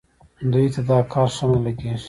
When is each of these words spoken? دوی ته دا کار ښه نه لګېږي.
دوی 0.51 0.67
ته 0.73 0.81
دا 0.89 0.97
کار 1.13 1.29
ښه 1.35 1.45
نه 1.51 1.59
لګېږي. 1.65 1.99